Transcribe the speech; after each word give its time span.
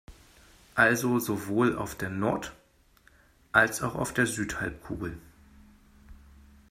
Also 0.73 1.19
sowohl 1.19 1.77
auf 1.77 1.93
der 1.93 2.09
Nord- 2.09 2.53
als 3.51 3.83
auch 3.83 3.93
auf 3.93 4.15
der 4.15 4.25
Südhalbkugel. 4.25 5.15